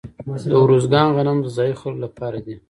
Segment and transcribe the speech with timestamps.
[0.49, 2.55] د ارزګان غنم د ځايي خلکو لپاره دي.